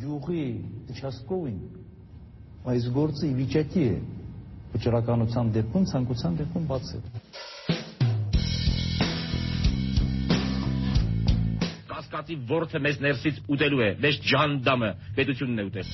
[0.00, 0.44] գյուղի
[0.96, 1.60] Չասկովին
[2.72, 3.94] այս գործը ի վիճակի է
[4.72, 7.02] վճռականության դեպքում ցանկության դեպքում բացել։
[11.92, 15.86] Կասկածի ворթը մեզ ներսից ուտելու է, մեզ ջանդամը պետությունն է ուտել։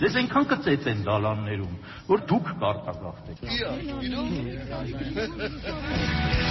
[0.00, 1.74] Ձեզ այնքան կծեց են դալաններում,
[2.08, 3.70] որ դուք կարտագախտեք։ Իա,
[4.08, 4.22] իրո։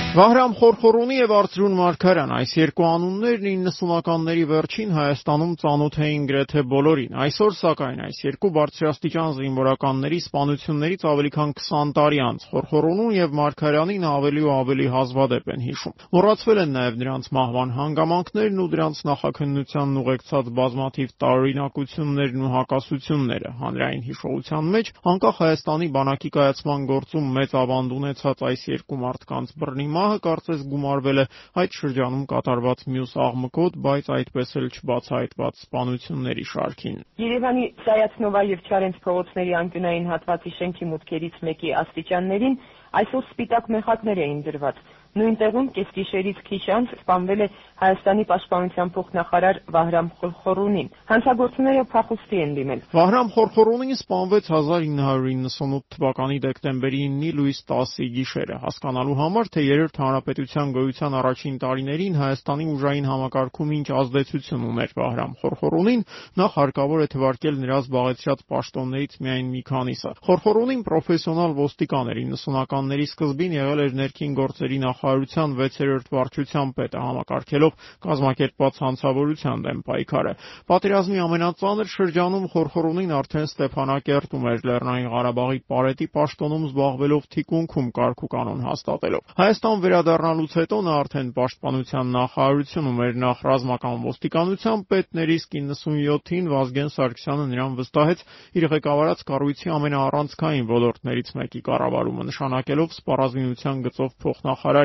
[0.09, 7.19] Վահրամ Խորխորունի եւ Արծրուն Մարգարյան այս երկու անուններն 90-ականների վերջին Հայաստանում ծանոթ էին գրեթե բոլորին։
[7.25, 14.07] Այսօր սակայն այս երկու բարձրաստիճան զինվորականների սպանություններից ավելի քան 20 տարի անց Խորխորունուն եւ Մարգարյանին
[14.09, 20.01] ավելի ու ավելի հազվադեպ են հիշում։ Մոռացվել են նաեւ նրանց մահվան հանգամանքներն ու դրանց նախաքննությանն
[20.01, 27.97] ուղեկցած բազմաթիվ տարօրինակություններն ու հակասությունները։ Հանրային հիշողության մեջ անկախ Հայաստանի բանակի կայացման գործում մեծ ավանդ
[27.99, 31.25] ունեցած այս երկու մարդկանց բռնի մահը կարծես գումարվել է
[31.63, 38.99] այդ շրջանում կատարված մյուս աղմկոտ, բայց այդպես էլ չբացահայտված սպանությունների շարքին։ Երևանի Սայաթնովա եւ Չարենց
[39.05, 42.57] փողոցների անկյունային հատվածի շենքի մուտքերից մեկի աստիճաններին
[42.99, 44.79] այսօր սպիտակ մեխակներ էին դրված։
[45.19, 47.47] Նույն տեղում կեսգիշերից քիչ անց սպանվել է
[47.79, 56.99] Հայաստանի պաշտպանության փոխնախարար Վահրամ Խորխորունին։ Հանցագործները փախուստի են դիմել։ Վահրամ Խորխորունին սպանվեց 1998 թվականի դեկտեմբերի
[57.07, 63.73] 9-ի լույս 10-ի գիշերը, հասկանալու համար, թե Երրորդ հանրապետության գոյության առաջին տարիներին Հայաստանի ուժային համակարգում
[63.79, 66.03] ինչ ազդեցություն ուներ Վահրամ Խորխորունին,
[66.39, 73.07] նախ հարկավոր է թվարկել նրա զբաղեցրած պաշտոններից միայն մի քանիսը։ Խորխորունին պրոֆեսիոնալ ոստիկան էր 90-ականների
[73.09, 74.79] սկզբին եղել էր ներքին գործերի
[75.09, 77.73] նախարարության 6-րդ վարչության պետը համակարգելով
[78.05, 80.33] կազմակերպված հանցավորության դեմ պայքարը։
[80.69, 88.29] Պատերազմի ամենածանր շրջանում Խորխորունին արդեն Ստեփանակերտում էր Լեռնային Ղարաբաղի Պարետի պաշտոնում զբաղվելով թիկունքում կարգ ու
[88.29, 95.49] կանոն հաստատելով։ Հայաստան վերադառնալուց հետո նա արդեն պաշտպանության նախարարությունում էր նախ ռազմական ոստիկանության պետներ, իսկ
[95.59, 98.23] 97-ին Վազգեն Սարգսյանը նրան վստահեց
[98.59, 104.15] իր ղեկավարած կառույցի ամենաառանցքային ոլորտներից մեկի կառավարումը, նշանակելով սպառազինության գծով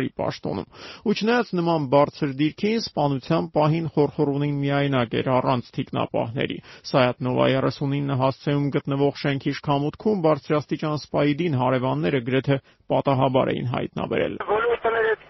[0.04, 0.66] փոխնախարարի պաշտոնում։
[1.04, 6.58] Ու չնայած նման բարձր դիրքին, սպանության պահին Խորխորունին միայնակ էր առանց թիկնապահների։
[6.90, 12.60] Սայաթնովա 39 հասցեում գտնվող շենքի շքամուտքում բարձրաստիճան սպայիդին հարևանները գրեթե
[12.94, 14.63] պատահաբար էին հայտնաբերել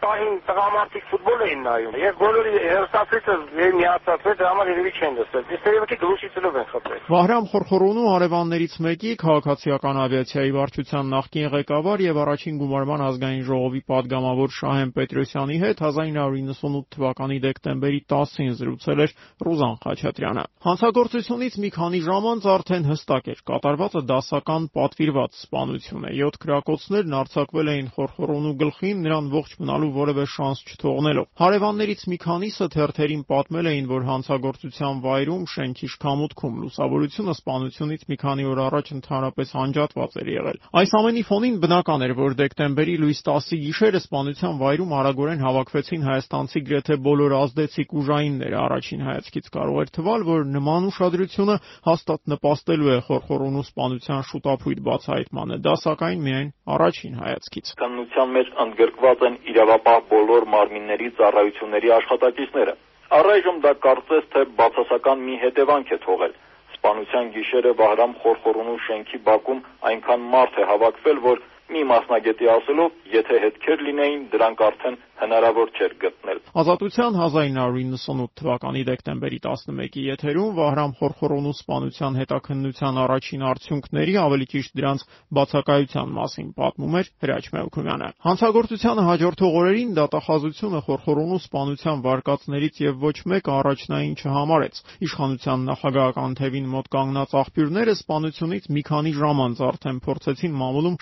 [0.05, 5.45] պահին տղամարդիկ ֆուտբոլ էին նայում։ Եվ բոլորի հերոստացիցը ձեր միացածը դրա համար երևի չեն լսել։
[5.55, 12.21] Իսկ երևի դրուշիցելով են խփել։ Վահրամ Խորխորոնու հարևաններից մեկի քաղաքացիական ավիացիայի վարչության նախկին ղեկավար եւ
[12.25, 19.77] առաջին գումարման ազգային ժողովի падգամավոր Շահեն Պետրոսյանի հետ 1998 թվականի դեկտեմբերի 10-ին զրուցել էր Ռուզան
[19.85, 26.41] Խաչատրյանը։ Հանցագործությունից մի քանի ժամ անց արդեն հստակ էր կատարվածը դասական պատվիրված սպանություն է։ 7
[26.45, 33.23] կրակոցներն արձակվել էին Խորխորոնու գլխին, նրան ողջ մնալու որևէ շանս չթողնելով։ Հարևաններից մի քանիսը թերթերին
[33.31, 40.19] պատմել էին, որ հանցագործության վայրում շենքի շքամուտքում լուսավորությունը սպանությունից մի քանի օր առաջ ընդհանրապես անջատված
[40.25, 45.45] էր եղել։ Այս ամենի ֆոնին բնական էր, որ դեկտեմբերի լույս 10-ի գիշերը սպանության վայրում արագորեն
[45.45, 51.57] հավաքվեցին հայաստանցի գրեթե բոլոր ազդեցիկ ուժայինները։ Առաջին հայացքից կարող էր թվալ, որ նման ուշադրությունը
[51.89, 59.25] հաստատ նպաստելու է խորխորոնու սպանության շուտափույթ բացահայտմանը։ Դա սակայն միայն առաջին հայացքից։ Կանոնության մեջ ընդգրկված
[59.29, 62.75] են իրավապահ բոլոր մարմինների ծառայությունների աշխատակիցները։
[63.19, 66.33] Առայժմ դա կարծես թե բացասական մի հետևանք է թողել։
[66.75, 73.39] Սպանության գիշերը Վահրամ Խորխորունու շենքի բակում այնքան մարդ է հավաքվել, որ մի մասնագետի ասելով, եթե
[73.45, 81.55] հետքեր լինեին, դրանք արդեն հնարավոր չէր գտնել։ Ազատության 1998 թվականի դեկտեմբերի 11-ի եթերում Վահրամ Խորխորոնու
[81.55, 85.05] սպանության հետաքննության առաջին արդյունքների, ավելի ճիշտ դրանց
[85.39, 93.17] բացակայության մասին պատմում էր Հրաչ Մելքումյանը։ Հանցագործությանը հաջորդող օրերին դատախազությունը Խորխորոնու սպանության վարկածներից եւ ոչ
[93.35, 99.99] մեկը առաջնային չհամարեց։ Իշխանության նախագահական թևին մոտ կանգնած աղբյուրները սպանությունից մի քանի ժամ անց արդեն
[100.05, 100.99] փորձեցին մամուլում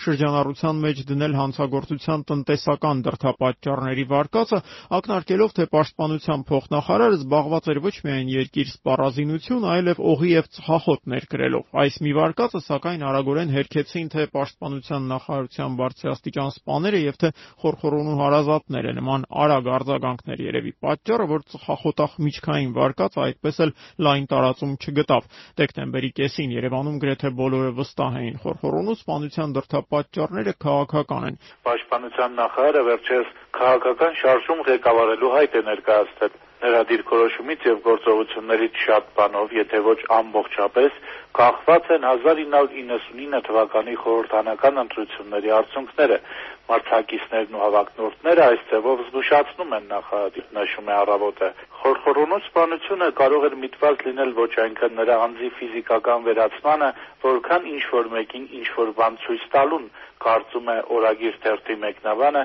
[0.53, 4.59] շրջանառության մեջ դնել հանցագործության տնտեսական դրդապատճառների վարկածը,
[4.97, 11.63] ակնարկելով, թե պաշտպանության փոխնախարարը զբաղված էր ոչ միայն երկիր սպառազինություն, այլև օղի եւ ծխախոտ ներկրելով։
[11.83, 17.29] Այս մի վարկածը սակայն արագորեն հերքեցին թե պաշտպանության նախարարության բարձրաստիճան սպաները եւ թե
[17.63, 23.71] խորխորոնու հարազատները նման արագ արձագանքներ երևի պատճառը, որ ծխախոտախ միջքային վարկածը այդպես էլ
[24.03, 25.29] լայն տարածում չգտավ։
[25.63, 31.37] Դեկտեմբերի կեսին Երևանում գրեթե բոլորը վստահ էին խորխորոնու սպանության դրդապատճառները քաղաքական են։
[31.67, 33.29] Պաշտպանության նախարարը վերջերս
[33.59, 40.91] քաղաքական շարժում ղեկավարելու հայտ է ներկայացրել։ նրա դիրքորոշումից եւ գործողություններից շատ բանով, եթե ոչ ամբողջապես,
[41.39, 46.17] կախված են 1999 թվականի խորհրդանական ընտրությունների արդյունքները։
[46.63, 51.49] Մարտակիցներն ու հավակնորդները այս ձևով զգուշացնում են նախարարի նշում է առավոտը։
[51.79, 56.89] Խորխորոնու սպանությունը կարող էր միտված լինել ոչ այնքան նրա անձի ֆիզիկական վերացմանը,
[57.23, 59.89] որքան ինչ որ մեկին ինչ որ բան ցույց տալուն,
[60.23, 62.43] կարծում է օրագիր թերթի մեկնաբանը,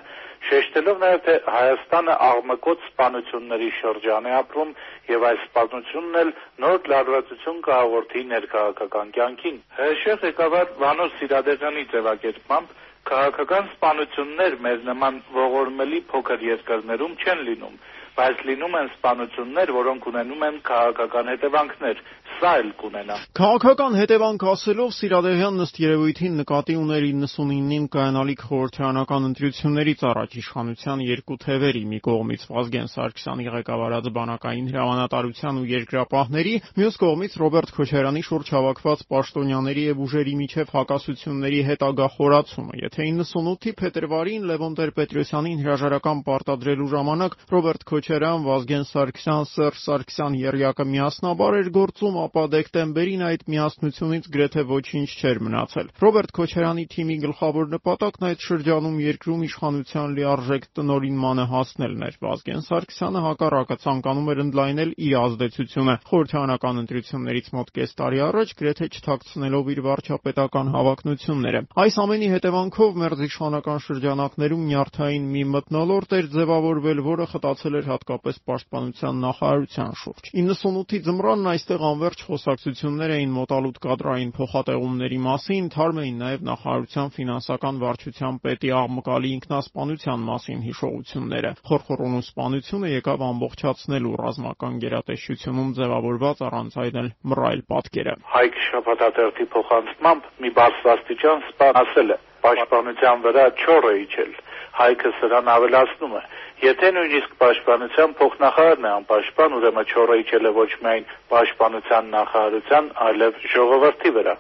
[0.49, 4.75] շեշտելով նաև թե Հայաստանը աղմկոտ սպանությունների շրջան է ապրում
[5.13, 6.35] եւ այս սպանությունն էլ
[6.65, 12.77] նոր լարվածություն կհաղորդի ներքաղաքական կյանքին։ ՀՇ ղեկավար Վանո Սիրադեղյանի ձևակերպմամբ
[13.09, 17.77] քաղաքական սպանություններ մեր նման ողորմելի փոքր երկրներում չեն լինում,
[18.19, 22.01] բայց լինում են սպանություններ, որոնք ունենում են քաղաքական հետևանքներ,
[22.39, 30.05] սա էլ կունենա։ Քաղաքական հետևանք ասելով Սիրադեղյանն ըստ երևույթին նկատի ուներ 99-ին կայանալիք խորհրդարանական ընտրություններից
[30.09, 37.39] առաջ իշխանության երկու թևերի՝ մի կողմից Վազգեն Սարգսյանի ղեկավարած բանակային հրամանատարության ու երկրապահների, մյուս կողմից
[37.43, 44.79] Ռոբերտ Քոչարյանի շուրջ հավաքված պաշտոնյաների եւ ուժերի միջև հակասությունների հետագա խորացումը։ Եթե 98-ի փետրվարին Լևոն
[44.79, 52.45] Տեր-Պետրոսյանին հրաժարական պարտադրելու ժամանակ Ռոբերտ Քոչարյան, Վազգեն Սարգսյան, Սերժ Սարգսյան երյակը միասնաբար էր գործում, ապա
[52.55, 59.43] դեկտեմբերին այդ միասնությունից գրեթե ոչինչ չէր մնացել։ Ռոբերտ Քոչարյանի թիմի գլխավոր նպատակն այդ շրջանում երկրում
[59.49, 67.53] իշխանության լիարժեք տնօրինմանը հասնելն էր։ Վազգեն Սարգսյանը հակառակը ցանկանում էր ընդլայնել իր ազդեցությունը խորհրդարանական ընտրություններից
[67.59, 75.29] մոտ կես տարի առաջ, գրեթե չթաքցնելով իր վարչապետական հավակնությունները։ Այս ամենի հետևանքով մերձիշխանական շրջանակներում նյարդային
[75.35, 82.09] մի մթնոլորտ էր ձևավորվել, որը խտացել էր հատկապես պաշտպանության նախարարության շուրջ։ 98-ի ձմռանն այստեղ անվերջ
[82.09, 89.33] Վերջ խոսակցություններ էին մոտալուտ կադրային փոխատեղումների մասին, թարմ էին նաև նախարարության ֆինանսական վարչության պետի աղմկալի
[89.37, 98.15] ինքնասպանության մասին հիշողությունները։ Խորխորոնու սպանությունը եկավ ամբողջացնելու ռազմական գերատեսչությունում ձևավորված առանց այն էլ մռայլ պատկերը։
[98.35, 102.19] Հայք շաբաթաթերթի փոխանցմամբ մի բարձրաստիճան սպան ասել է.
[102.39, 104.33] «Պաշտպանության վրա չոր է իջել»։
[104.79, 106.23] Հայքը սրան ավելացնում է.
[106.59, 113.43] Եթե նույնիսկ պաշտպանության փոխնախարարն է անպաշտպան, ուրեմն չորը իջել է ոչ միայն պաշտպանության նախարարության, այլև
[113.55, 114.35] ժողովրդի վրա։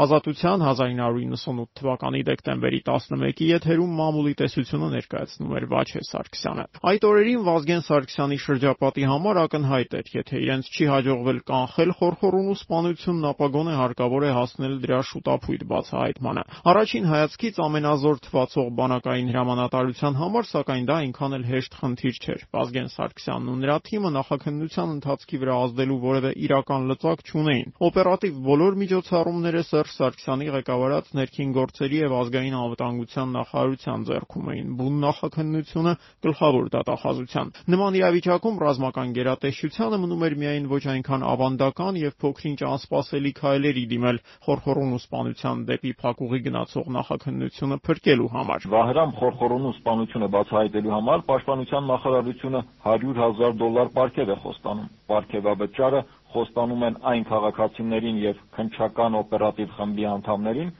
[0.00, 7.84] Ազատության 1998 թվականի դեկտեմբերի 11-ի եթերում մամուլի տեսությունը ներկայացնում էր Վաչե Սարգսյանը։ Այդ օրերին Վազգեն
[7.84, 14.24] Սարգսյանի շրջապատի համար ակնհայտ էր, եթե իրենց չի հաջողվել կանխել խորխորունու սպանությունն, ապա գոնե հարկավոր
[14.24, 21.36] է հասնել դրա շուտապույտ բացահայտմանը։ Առաջին հայացքից ամենազոր թվացող բանակային հրամանատարության համար, սակայն դա այնքան
[21.40, 26.88] էլ հեշտ խնդիր չէր։ Վազգեն Սարգսյանն ու նրա թիմը նախաքննության ընթացքի վրա ազդելու որևէ իրական
[26.90, 34.50] լծակ չունեին։ Օպերատիվ բոլոր միջոցառումները Սերժ Սարգսյանի ղեկավարած ներքին գործերի եւ ազգային անվտանգության նախարարության ձեռքում
[34.54, 35.94] էին։ Բուն նախաքննությունը
[36.26, 43.32] գլխավոր դատախազության։ Նման իրավիճակում ռազմական գերատեսչությանը մնում էր միայն ոչ այնքան ավանդական եւ փոքրինչ անսպասելի
[43.40, 51.24] քայլերի դիմել խորխորոնու սպանության դեպի փակուղի գնացող նախաքննությունը փրկելու համար։ Վահրամ խորխորոնու սպանությունը բացահայտելու համար
[51.30, 52.60] պաշտպանության նախարարությունը
[52.90, 56.00] 100 000 դոլար պարգև է խոստանում։ Պարգևավճարը
[56.34, 60.70] խոստանում են այն քաղաքացիներին եւ քննչական օպերատիվ խմբի անդամներին,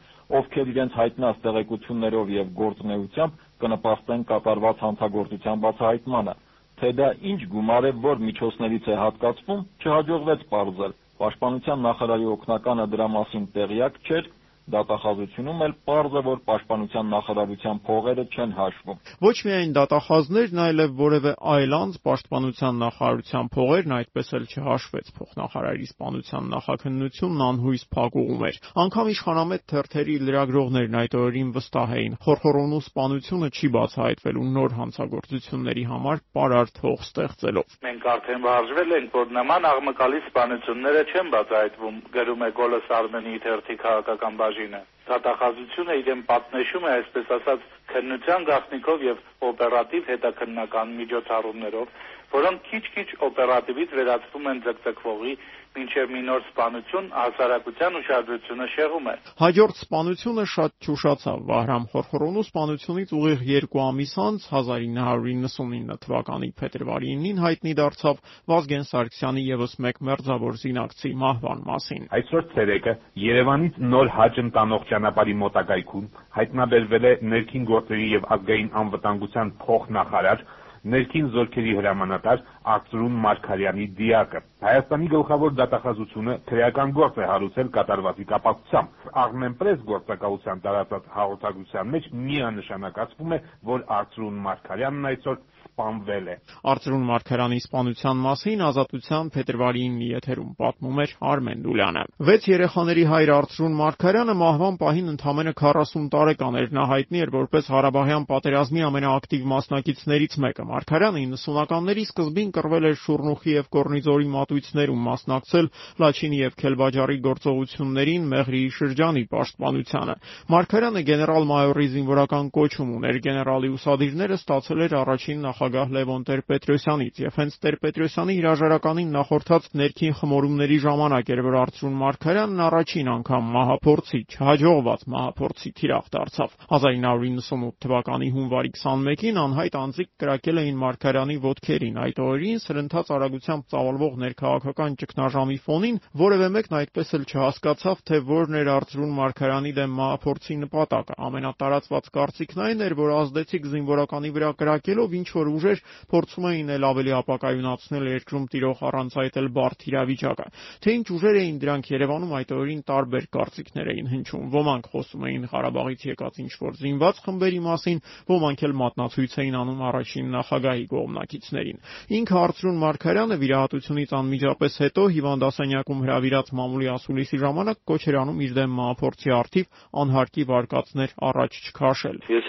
[0.41, 6.35] ովքեր իրենց հայտնած տեղեկություններով եւ գործունեությամբ կնպաստեն կատարված հանցագործության բացահայտմանը։
[6.81, 13.09] Թե դա ինչ գումար է, որ միջոցներից է հատկացվում, չհաջողվեց պարզել։ Պաշտպանության նախարարի օգնականը դրա
[13.17, 14.31] մասին տեղյակ չէր
[14.71, 21.33] դատախազությունում էլ պարզ է, որ պաշտպանության նախարարության փողերը չեն հաշվում։ Ոչ միայն դատախազներն, այլև որևէ
[21.51, 29.11] այլ անձ պաշտպանության նախարարության փողերն այդպես էլ չհաշվեց։ Փոխնախարարի սպանության նախաքննությունն անհույս փակուղում էր։ Անկամ
[29.11, 36.73] իշխանամետ թերթերի լրագրողներն այդ օրերին վստահ էին, խորխորոնու սպանությունը չի բացահայտվելու նոր հանցագործությունների համար պարար
[36.81, 42.91] թող ստեղծելով։ Մենք արդեն վարժվել ենք, որ նման աղմկալի սպանությունները չեն բացահայտվում, գրում է Գոլս
[43.01, 47.61] Արմենի թերթի քաղաքական բաժին բաժինը։ Դատախազությունը իրեն պատնեշում է, այսպես ասած,
[47.93, 51.89] քննության գաղտնիքով եւ օպերատիվ հետաքննական միջոցառումներով,
[52.35, 55.35] որոնք քիչ-քիչ օպերատիվից վերածվում են ձգձգվողի
[55.71, 63.13] մինչև մի նոր սպանություն հասարակության ուշադրությունը շեղում է։ Հաջորդ սպանությունը շատ ճուշացավ։ Վահրամ Խորխորոնու սպանությունից
[63.21, 70.59] ուղիղ երկու ամիս անց 1999 թվականի փետրվարի 9-ին հայտնի դարձավ Վազգեն Սարգսյանի եւս մեկ մերձավոր
[70.65, 72.97] զինակցի մահվան մասին։ Այսօր ցերեկը
[73.31, 76.11] Երևանից նոր հաճ ընտանող ճանապարհի մոտակայքում
[76.41, 80.45] հայտնաբերվել է ներքին գործերի եւ ազգային անվտանգության փոխնախարար
[80.81, 82.43] ներքին զորքերի հրամանատար
[82.75, 91.11] Արծրուն Մարգարյանի դիակը։ Հայաստանի գլխավոր դատախազությունը քրեական գործ է հարուցել կատարվածի կապակցությամբ։ Armenpress գործակալության տարածած
[91.21, 93.41] հաղորդագրության մեջ միանշանակացվում է,
[93.73, 95.41] որ Արծրուն Մարգարյանն այսօր
[95.81, 96.35] սպանվել է։
[96.71, 103.33] Արծրուն Մարգարյանի սպանության մասին Ազատության փետրվարի 9-ի եթերում պատմում էր Արմեն Դուլյանը։ 6 երեխաների հայր
[103.37, 109.49] Արծրուն Մարգարյանը մահվան պահին ընդամենը 40 տարեկան էր։ Նա հայտնի էր որպես Ղարաբաղյան պատերազմի ամենաակտիվ
[109.51, 115.71] մասնակիցներից մեկը։ Մարգարյանը 90-ականների սկզբին կռվել էր Շուռնուխի եւ Կորնիձորի մատույցներում, մասնակցել
[116.01, 120.17] Լաչինի եւ Քելբաջարի գործողություններին Մեղրիի շրջանի պաշտպանությանը։
[120.51, 127.57] Մարգարյանը գեներալ-մայորի զինվորական կոչում ուներ։ Գեներալի ուսադիրները ստացել էր առաջին նախագահ Լևոն Տեր-Պետրոսյանից եւ հենց
[127.63, 135.71] Տեր-Պետրոսյանի հրաժարականին նախորդած ներքին խմորումների ժամանակ էր, որ Արծրուն Մարգարյանն առաջին անգամ մահափորձի, չհաջողված մահափորձի
[135.79, 143.13] թիրախ դարձավ։ 1998 թվականի հունվարի 21-ին անհայտ անձիկ կրակել էին Մարգարյանի ոտքերին։ Այդ օրերին սրընթաց
[143.15, 149.73] արագությամբ ծավալվող ներքաղաքական ճգնաժամի ֆոնին որևէ մեկն այդպես էլ չհասկացավ, թե որն էր Արծրուն Մարգարյանի
[149.81, 155.83] դեմ մահափորձի նպատակը։ Ամենատարածված կարծիքն այն էր, որ ազդեցիկ զինվորականի վրա կրակելով ինչ որ ուժեր
[156.11, 160.47] փորձում էին էլ ավելի ապակայունացնել երկրում տիրող առանց այդ էլ բարդ իրավիճակը։
[160.81, 165.45] Թե ինչ ուժեր էին դրանք Երևանում այդ օրերին տարբեր կարծիքներ էին հնչում։ Ոմանք խոսում էին
[165.51, 171.83] Ղարաբաղից եկած ինչ որ զինված խմբերի մասին, ոմանք էլ մատնացույց էին անում առաջին նախագահի կողմնակիցներին։
[172.21, 178.55] Ինքը Արծրուն Մարգարյանը վիրահատությունից անմիջապես հետո հիվանդասենյակում հրավիրած մամուլի ասուլիսի ժամանակ կոչ էր անում իր
[178.61, 182.49] դեմ մահափորձի արդիվ անհարկի վարկածներ առաջ չքաշել։ Ես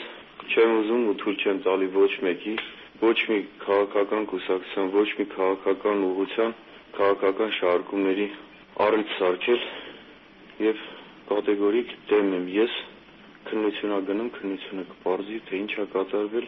[0.52, 2.54] չեմ ուզում ու թույլ չեմ տալի ոչ մեկի,
[3.02, 6.52] ոչ մի քաղաքական կուսակցության, ոչ մի քաղաքական ուղղության
[6.98, 8.28] քաղաքական շարժումների
[8.86, 9.62] առիթ սարքել
[10.66, 10.84] եւ
[11.32, 12.76] կատեգորիկ դեմ եմ ես
[13.50, 16.48] քննությունա գնում քննությունը կբարձի թե ինչա կատարվել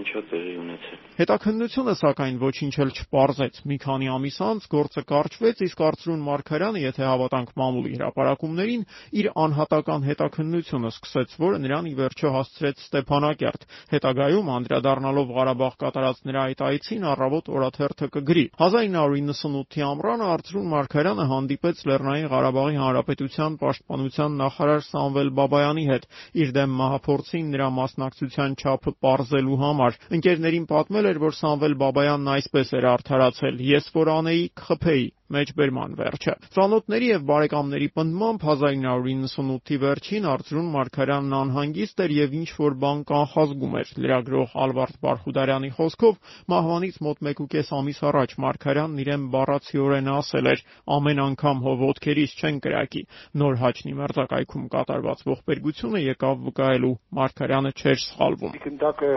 [0.00, 5.82] ինչա տեղի ունեցել։ Հետաքննությունը սակայն ոչինչ էլ չպարզեց։ Մի քանի ամիս անց գործը կարճվեց, իսկ
[5.88, 8.82] Արծրուն Մարգարյանը, եթե հավատանք մամուլի հրապարակումներին,
[9.14, 16.42] իր անհատական հետաքննությունը սկսեց, որը նրան ի վերջո հասցրեց Ստեփանակերտ։ Հետագայում անդրադառնալով Ղարաբաղ կատարած նրա
[16.50, 24.84] այդ այցին առավոտ օրաթերթը կգրի։ 1998-ի ամռանը Արծրուն Մարգարյանը հանդիպեց Լեռնային Ղարաբաղի Հանրապետության պաշտպանության նախարար
[24.88, 26.08] Սամվել Բաբայանի հետ
[26.44, 32.30] իր դեմ մահափորձին նրա մասնակցության չափը պարզելու համար համար։ Ընկերներին պատմել էր, որ Սամվել Բաբայանն
[32.34, 33.60] այսպես էր արդարացել.
[33.74, 42.02] «Ես որ անեի, կխփեի» մեջբերման վերջը։ Ծանոթների եւ բարեկամների պնդմամբ 1998-ի վերջին Արծրուն Մարգարյանն անհանգիստ
[42.04, 46.18] էր եւ ինչ որ բան կանխազգում էր։ Լրագրող Ալվարդ Բարխուդարյանի խոսքով
[46.54, 50.64] մահվանից մոտ 1.5 ամիս առաջ Մարգարյանն իրեն բառացիորեն ասել էր.
[50.94, 53.02] «Ամեն անգամ հո ոտքերից չեն կրակի»։
[53.40, 59.14] Նոր հաճնի մերձակայքում կատարված ողբերգությունը եկավ վկայելու Մարգարյանը չէր սխալվում։ Գնդակը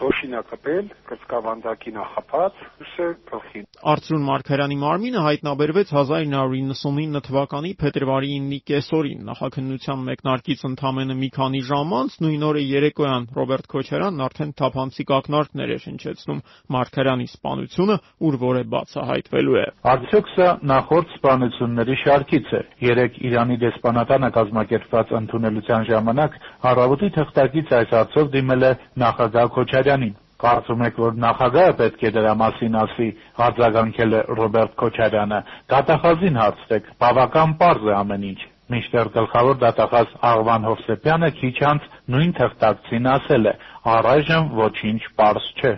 [0.00, 9.20] դոշինա կպել, կրծքավանդակի նախապած, ուսը գլխին։ Արծրուն Մարգարյանի մարմինը հայտնաբերվեց 1999 թվականի փետրվարի 9-ի կեսօրին։
[9.30, 15.72] Նախաքննության մեկնարկից ընդամենը մի քանի ժամ անց նույն օրը երեկոյան Ռոբերտ Քոչարյանն արդեն թափանցիկ ակնարկներ
[15.76, 16.42] էր հնչեցնում
[16.76, 17.96] Մարգարյանի սպանությունը
[18.30, 25.14] ուր որ է բացահայտվելու է։ Արդյոք սա նախորդ սպանությունների շարքից է։ Երեք Իրանի դեսպանատանը կազմակերպված
[25.20, 26.38] ընդունելության ժամանակ
[26.70, 28.72] առավոտի թղթակից այս հարցով դիմել է
[29.04, 33.06] նախագահ Քոչարյան Քոչարյանին։ Կարծում եք, որ նախագահը պետք է դրա մասին ասի,
[33.46, 35.40] արձագանքել է Ռոբերտ Քոչարյանը։
[35.72, 42.32] Դատախազին հարցրեք, բավական պարզ է ամեն ինչ։ Մինչդեռ գլխավոր դատախազ Աղվան Հովսեփյանը քիչ անց նույն
[42.38, 43.54] թղթակցին ասել է.
[43.98, 45.72] առայժմ ոչինչ պարզ չէ։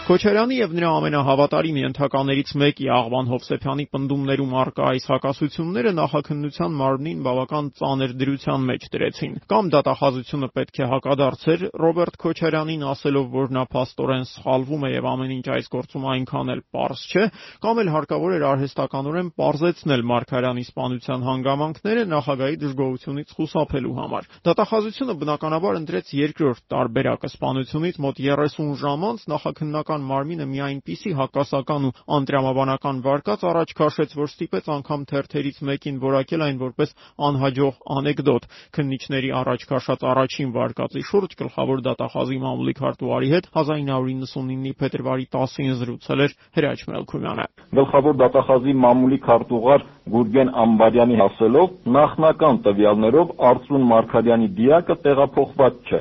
[0.00, 7.68] Քոչարյանի եւ նրա ամենահավատարիմ ենթականերից մեկի Աղվան Հովսեփյանի պնդումներում արկա այս հակասությունները նախաքննության մարմնին բավական
[7.80, 14.24] ծանր դրության մեջ դրեցին։ Կամ դատախազությունը պետք է հակադարձեր Ռոբերտ Քոչարյանին ասելով, որ նա փաստորեն
[14.30, 17.24] սխալվում է եւ ամեն ինչ այս գործում այնքան էլ པարզ չէ,
[17.60, 25.80] կամ էլ հարկավոր էր արհեստականորեն པարզեցնել Մարգարյանի սպանության հանգամանքները նախագահի դժգոհությունից խուսափելու համար։ Դատախազությունը բնականաբար
[25.80, 31.92] ընտրեց երկրորդ տարբերակը սպանությունից մոտ 30 ժամ անց նախաքննական պետական մարմինը մի այնպիսի հակասական ու
[32.16, 36.94] անտրամաբանական վարկած առաջ քաշեց, որ ստիպեց անգամ թերթերից մեկին որակել այն որպես
[37.28, 45.26] անհաջող անեկդոտ։ Քննիչների առաջ քաշած առաջին վարկածի շուրջ գլխավոր դատախազի Մամուլիկ Հարտուարի հետ 1999-ի փետրվարի
[45.36, 47.46] 10-ին զրուցել էր Հրաչ Մելքումյանը։
[47.80, 56.00] Գլխավոր դատախազի Մամուլիկ Հարտուղար Գուրգեն Ամբարյանի ասելով նախնական տվյալներով Արծրուն Մարգարյանի դիակը տեղափոխված չէ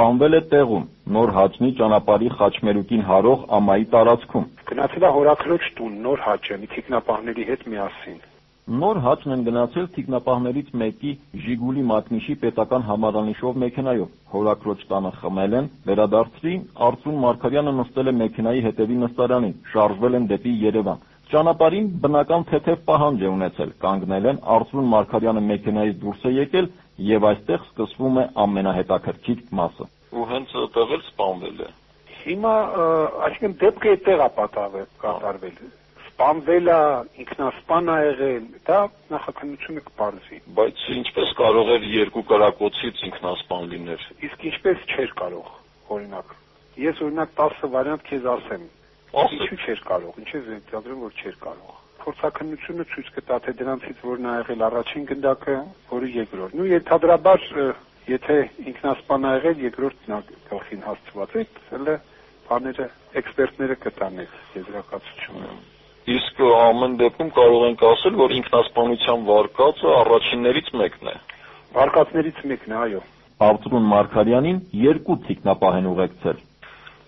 [0.00, 6.22] սպանվել է տեղում նոր հաճնի ճանապարհի խաչմերուկին հարող ամայի տարածքում։ Գնացել է հորաքրոջ տուն նոր
[6.26, 8.16] հաճը մի թիկնապահների հետ միասին։
[8.80, 11.12] Նոր հաճն են գնացել թիկնապահներից մեկի
[11.44, 18.66] Ժիգուլի մատնիշի պետական համարանիշով մեքենայով։ Հորաքրոջ տանը խմել են, վերադարձրին Արծուն Մարգարյանը նստել է մեքենայի
[18.70, 24.88] հետևի նստարանին, շարժվել են դեպի Երևան։ Ճանապարհին բնական թեթև պահանջ է ունեցել։ Կանգնել են, Արծրուն
[24.94, 26.66] Մարգարյանը մեքենայից դուրս է եկել
[27.08, 31.68] եւ այստեղ սկսվում է ամենահետաքրքիր մասը։ Ու հենց այդտեղ էլ սպանվել է։
[32.20, 32.54] Հիմա
[33.26, 35.60] այսինքն դեպքը այդտեղ է կատարվել
[36.20, 36.80] սպանվել է,
[37.22, 38.80] ինքնասպան է եղել, դա
[39.14, 45.50] նախաքննությունը կբարձի։ Բայց ինչպես կարող էր երկու կրակոցից ինքնասպան լինել։ Իսկ ինչպես չէր կարող,
[45.96, 46.34] օրինակ։
[46.84, 48.66] Ես օրինակ 10 վարիանտ քեզ ասեմ։
[49.24, 54.26] Ինչու չէր կարող, ինչ ես ենթադրում, որ չէր կարող փորձակնությունը ցույց կտա թե դրանցից որն
[54.30, 55.56] է եղել առաջին գնդակը,
[55.90, 57.46] որը երկրորդ։ Նու ենթադրաբար
[58.10, 58.36] եթե
[58.70, 61.44] ինքնասպան ա եղել, երկրորդն է գլխին հասցված է,
[61.90, 61.96] դա
[62.50, 62.86] բաները
[63.20, 65.50] էքսպերտները կտանեն եզրակացությունը։
[66.10, 71.16] Իսկ ամեն դեպքում կարող ենք ասել, որ ինքնասպանության վարկածը առաջիններից մեկն է։
[71.76, 73.02] Վարկածներից մեկն է, այո։
[73.50, 76.40] Արծրուն Մարկարյանին երկու թիկնապահ են ուղեկցել։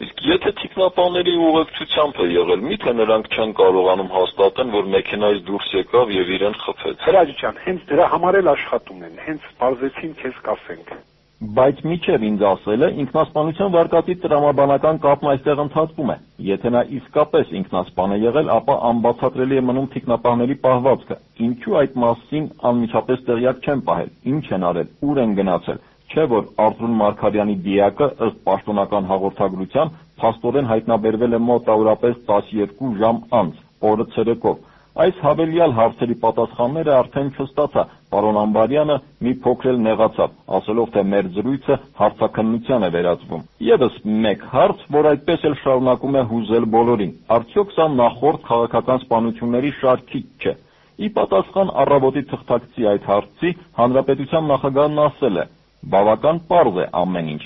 [0.03, 6.13] Իսկ եթե թիկնապահների ուղեկցությամբ է եղել, միթե նրանք չեն կարողանում հաստատեն, որ մեքենայից դուրս եկավ
[6.17, 10.95] եւ իրեն խփեց։ Հրաչ ջան, հենց դրա համար էլ աշխատում են, հենց բարձեցին քեզ կասենք
[11.43, 16.17] բայց միջև ինձ ասելը ինքնասպանության վարկածի տրամաբանական կապն այստեղ ընդհատվում է։
[16.49, 22.47] Եթե նա իսկապես ինքնասպան է եղել, ապա անբացատրելի է մնում թիկնապահների պահվածքը։ Ինչու այդ մասին
[22.71, 25.83] անմիջապես տեղյակ չեն պահել։ Ինչ են արել, ուր են գնացել։
[26.13, 33.63] Չէ որ Արծրուն Մարգարյանի դիակը ըստ պաշտոնական հաղորդագրության փաստորեն հայտնաբերվել է մոտավորապես 12 ժամ անց,
[33.93, 34.61] օրը ցերեկով
[35.01, 37.83] Այս հավելյալ հարցերի պատասխանները արդեն չստացա։
[38.15, 44.83] Պարոն Ամբարյանը մի փոքր նեղացավ, ասելով թե մեր զրույցը հարցաքննության է վերածվում։ Եվս մեկ հարց,
[44.99, 50.55] որ այդպես էլ շարունակում է հուզել բոլորին։ Արդյոք սա նախորդ քաղաքական սպանությունների շարքից չէ։
[51.01, 55.49] Ի պատասխան առավոտի թղթակցի այդ հարցի հանրապետության նախագահն ասել է.
[55.93, 57.43] «Բավական պարզ է ամեն ինչ»։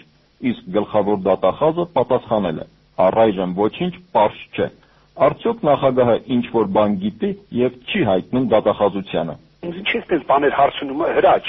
[0.50, 2.66] Իսկ գլխավոր դատախազը պատասխանել է.
[3.06, 4.66] «Առայժմ ոչինչ պարզ չէ»։
[5.26, 11.44] Արդյոք նախագահը ինչ որ բան գիտի եւ չի հայտնում դատախազությանը։ ինչպես պես բաներ հարցնում հրաչ։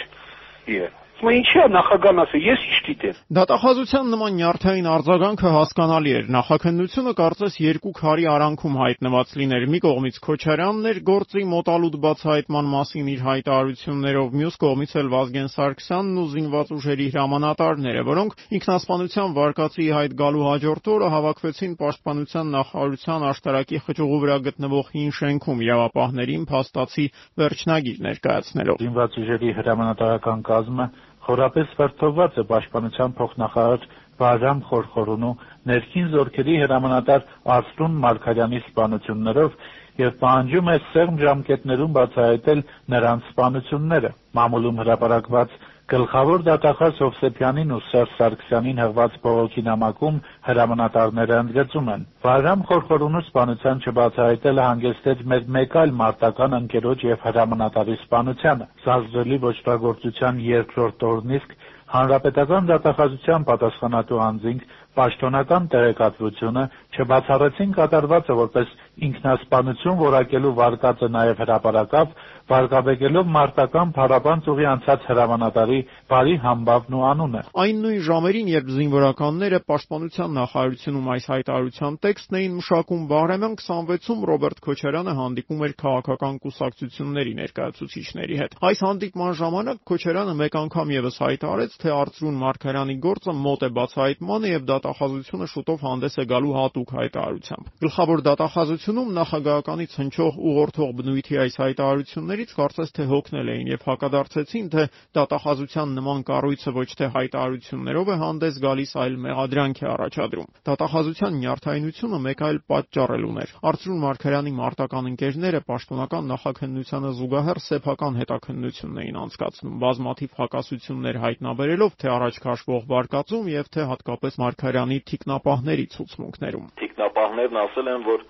[0.78, 0.80] Է
[1.18, 7.14] Հիմա ինչի է նախագահն ասել, ես ինչ գիտեմ։ Դատախազության նման նյարդային արձագանքը հասկանալի էր։ Նախաքննությունը
[7.18, 13.24] կարծես երկու քարի արանքում հայտնված լիներ։ Մի կողմից Քոչարյանն էր գործի մոտալուտ բացահայտման մասին իր
[13.28, 20.48] հայտարարություններով, մյուս կողմից էլ Վազգեն Սարգսյանն ու զինված ուժերի հրամանատարները, որոնք ինքնասպանության վարկածի հայտ գալու
[20.48, 27.06] հաջորդ օրը հավաքվեցին Պաշտպանության նախարարության աշտարակի խճուղու վրա գտնվող հին շենքում իրավապահներին փաստացի
[27.42, 30.88] վերջնագիր ներկայացնելով։ Զինված ուժերի հրամանատարական կազմը
[31.28, 33.88] խորապես վրդովված է պաշտպանության փոխնախարար
[34.18, 35.32] Վահրամ Խորխորունու
[35.72, 39.58] ներքին զորքերի հրամանատար Արսլուն Մարգարյանի սպանություններով
[40.02, 42.64] եւ պահանջում է սեղմ ժամկետներում բացահայտել
[42.94, 45.56] նրանց սպանությունները։ Մամուլում հրապարակված
[45.92, 52.02] Գլխավոր դատախազ Հովսեփյանին ու Սերժ Սարգսյանին հղված բողոքի նամակում հրամանատարները ընդգծում են.
[52.28, 60.44] Վահրամ Խորխորունու սպանության չբացահայտելը հանգեցրեց մեր մեկ այլ մարտական ընկերոջ եւ հրամանատարի սպանությանը։ Զազրելի ոչռագործության
[60.50, 61.56] երկրորդ օրնիսկ
[61.96, 64.64] հանրապետական դատախազության պատասխանատու անձինք
[64.98, 66.64] պաշտոնական տեղեկատվությունը
[66.98, 68.74] չբացառեցին կատարվածը որպես
[69.08, 72.14] ինքնասպանություն որակելու վարկածը նաև հրապարակավ,
[72.48, 75.80] վարկաբեկելով մարտական փառաբան ծուղի անցած հրամանատարի
[76.12, 82.56] բարի համբավն ու անունը։ Այն նույն ժամերին, երբ զինվորականները Պաշտպանության նախարարությունում այս հայտարարության տեքստն էին
[82.58, 90.36] մշակում, Բաղրամյան 26-ում Ռոբերտ Քոչարյանը հանդիպում էր քաղաքական կուսակցությունների ներկայացուցիչների հետ։ Այս հանդիպման ժամանակ Քոչարյանը
[90.48, 96.18] մեկ անգամ եւս հայտարարեց, թե Արծրուն Մարգարյանի գործը մոտ է բացահայտմանը եւ դատախազությունը շուտով հանդես
[96.18, 103.52] է գալու հատուկ հայտարարությամբ։ Գլխավոր դատախազությունում նախագահականից հնչող ուղղորդող բնույթի այս հայտարարություններից կարծես թե հոգնել
[103.54, 104.84] էին եւ հակադարձեցին, թե
[105.18, 112.20] դատախազության նման կառույցը ոչ թե հայտարարություններով է հանդես գալիս, այլ մեղադրանք է առաջադրում։ Դատախազության նյարդայնությունը
[112.28, 119.20] մեկ այլ պատճառ էլ ուներ։ Արծրուն Մարգարյանի մարտական ընկերները պաշտոնական նախաքննությանը զուգահեռ սեփական հետաքննությունն էին
[119.28, 127.60] անցկացնում, բազմաթիվ հակասություններ հայտնաբերելով թե առաջ քաշվող վարկածում եւ թե հատկապես Մարգարյանի թիկնապահների ցուցմունքներում։ Թիկնապահներն
[127.64, 128.24] ասել են, որ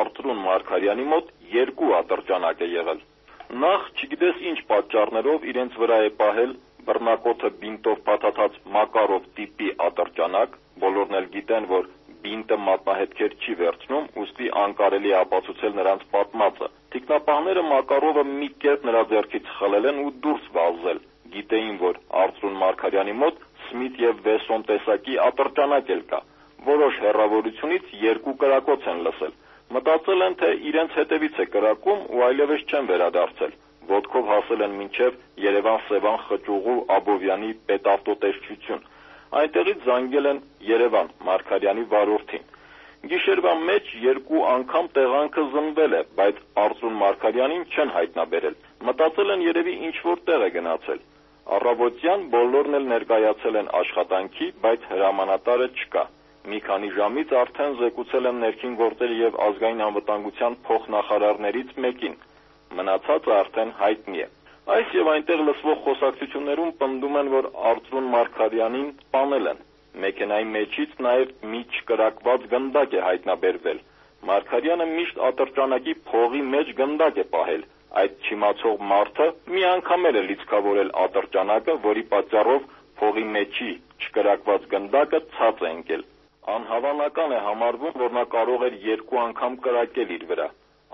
[0.00, 3.00] Արթուրուն Մարգարյանի մոտ երկու ատրճանակ է եղել։
[3.62, 6.54] Նախ չգիտես ինչ պատճառներով իրենց վրա է պահել
[6.86, 11.90] բռնակոթը բինտով փաթաթած Մակարով տիպի ատրճանակ, բոլորն էլ գիտեն, որ
[12.24, 19.02] բինտը մատնահետքեր չի վերցնում, ուստի անկարելի է ապացուցել նրանց պատմածը։ Տիկնապահները Մակարովը մի կերպ նրա
[19.12, 21.00] ձեռքից խլել են ու դուրս վազել
[21.36, 26.20] գիտեին, որ Արծրուն Մարգարյանի մոտ Սմիթ եւ Վեսոն տեսակի ատրճանակ էլ կա։
[26.68, 29.34] Որոշ հեռավորությունից երկու կրակոց են լսել։
[29.72, 33.52] Մտածել են, թե իրենց հետևից է կրակում ու այլևս չեն վերադարձել։
[33.92, 38.84] Ոտքով հասել են մինչև Երևան-Սևան խճուղու Աբովյանի պետավտոտեսչություն։
[39.42, 42.48] Այնտեղից զանգել են Երևան Մարգարյանի վարորդին։
[43.10, 49.74] Գիշերվա մեջ երկու անգամ տեղանքը զնվել է, բայց Արծուն Մարգարյանին չեն հայտնաբերել։ Մտածել են երևի
[49.88, 51.00] ինչ որ տեղ է գնացել։
[51.56, 56.04] Առավոտյան բոլորն էլ ներկայացել են աշխատանքի, բայց հրամանատարը չկա։
[56.50, 62.16] Մի քանի ժամից արդեն զեկուցել եմ ներքին գործերի եւ ազգային անվտանգության փոխնախարարներից մեկին։
[62.78, 64.26] Մնացածը արդեն հայտնի է։
[64.76, 69.62] Այս եւ այնտեղ լսվող խոսակցություններում պնդում են, որ Արծրուն Մարկարյանին սպանել են։
[70.06, 73.80] Մեքենայի մեջից նաև մի չկրակված գնդակ է հայտնաբերվել։
[74.32, 77.66] Մարկարյանը միշտ ատրճանակի փողի մեջ գնդակ է պահել։
[78.02, 82.70] Այդ չիմացող մարդը մի անգամ էլ է լիցքավորել ատրճանակը, որի պատճառով
[83.02, 83.70] փողի մեջի
[84.02, 86.04] չկրակված գնդակը ցած է ընկել։
[86.50, 90.46] Անհավանական է համարվում, որ նա կարող էր երկու անգամ կրակել իր վրա։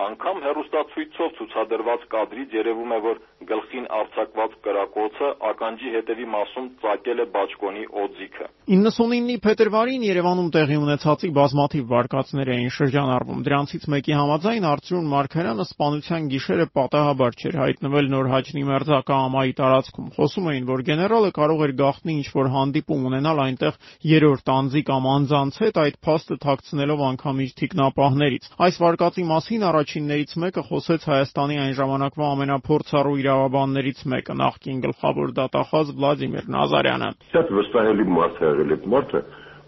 [0.06, 7.26] Անգամ հերոստացույցով ցուցադրված կադրից երևում է, որ գլխին արձակված կրակոցը ականջի հետևի մասում ծակել է
[7.34, 15.10] բաճկոնի օձիքը։ 99-ի փետրվարին Երևանում տեղի ունեցածի բազմաթիվ վարկածներ էին շրջանառվում։ Դրանցից մեկի համաձայն Արծրուն
[15.12, 21.64] Մարկարյանը սպանության գիշերը պատահաբար չէր հայտնվել Նորհաճնի մերձակա ամայի տարածքում։ Խոսում էին, որ գեներալը կարող
[21.68, 23.80] էր գաղտնի ինչ-որ հանդիպում ունենալ այնտեղ
[24.12, 29.88] երրորդ անձի կամ անձանց հետ, այդ փաստը թաքցնելով անգամ իր թիկնապահներից։ Այս վարկածի մասին առաջ
[29.88, 37.50] առաջիններից մեկը խոսեց Հայաստանի այն ժամանակվա ամենափորձառու իրավաբաններից մեկը, նախկին գլխավոր դատախազ Վլադիմիր Նազարյանը։ Շատ
[37.58, 39.20] վստահելի մարդ է եղել այդ մարդը,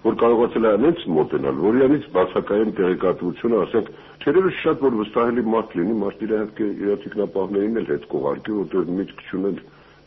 [0.05, 3.91] որ կարողացել է այնց մոտենալ, որ իրանից բացակայեն տեղեկատվությունը, ասենք,
[4.25, 8.95] թերևս շատ որ վստահելի մարդ լինի, մարդ իր հետ իր տիկնապահներին էլ հետ կողարկի, որտեղ
[9.01, 9.61] միտք չունեն